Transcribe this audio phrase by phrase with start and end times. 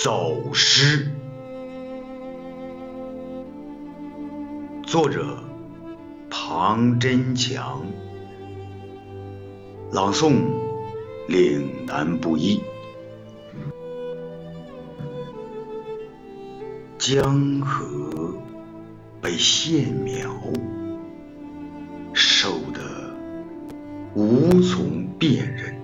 [0.00, 1.08] 走失。
[4.86, 5.42] 作者：
[6.30, 7.84] 庞真强。
[9.90, 10.36] 朗诵：
[11.26, 12.60] 岭南布衣。
[16.96, 18.34] 江河
[19.20, 20.30] 被线描，
[22.12, 22.80] 瘦得
[24.14, 25.77] 无从辨认。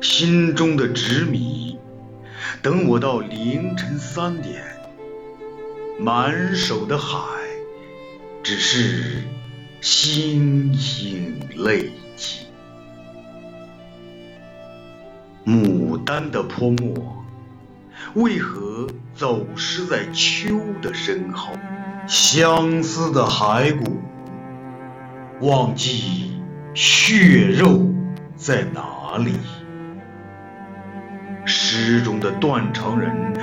[0.00, 1.78] 心中的执迷，
[2.62, 4.62] 等我到凌晨三点，
[5.98, 7.18] 满手的海
[8.42, 9.22] 只是
[9.80, 12.46] 星星泪迹。
[15.44, 17.24] 牡丹的泼墨，
[18.14, 21.52] 为何走失在秋的身后？
[22.06, 24.00] 相思的骸骨，
[25.40, 26.38] 忘记
[26.74, 27.90] 血肉
[28.36, 29.32] 在哪里？
[31.76, 33.34] 诗中的断肠人，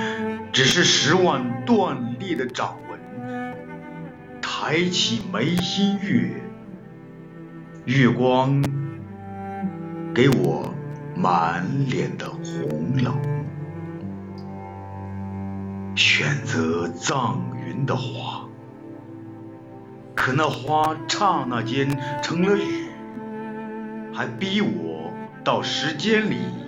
[0.52, 2.98] 只是十万断裂的掌纹。
[4.42, 6.42] 抬起眉心月，
[7.84, 8.60] 月光
[10.12, 10.74] 给我
[11.14, 13.16] 满脸的红冷。
[15.94, 18.48] 选择藏云的花，
[20.16, 21.88] 可那花刹那间
[22.20, 22.88] 成了雨，
[24.12, 25.12] 还逼我
[25.44, 26.63] 到时间里。